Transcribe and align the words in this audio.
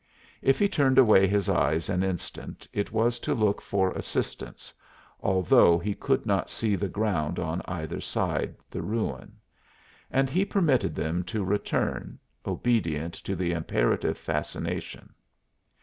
If 0.41 0.57
he 0.57 0.67
turned 0.67 0.97
away 0.97 1.27
his 1.27 1.47
eyes 1.47 1.87
an 1.87 2.01
instant 2.01 2.67
it 2.73 2.91
was 2.91 3.19
to 3.19 3.35
look 3.35 3.61
for 3.61 3.91
assistance 3.91 4.73
(although 5.19 5.77
he 5.77 5.93
could 5.93 6.25
not 6.25 6.49
see 6.49 6.75
the 6.75 6.87
ground 6.89 7.37
on 7.37 7.61
either 7.65 8.01
side 8.01 8.55
the 8.71 8.81
ruin), 8.81 9.33
and 10.09 10.27
he 10.27 10.43
permitted 10.43 10.95
them 10.95 11.21
to 11.25 11.43
return, 11.43 12.17
obedient 12.47 13.13
to 13.13 13.35
the 13.35 13.51
imperative 13.51 14.17
fascination. 14.17 15.13